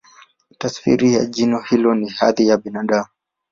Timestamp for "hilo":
1.69-1.95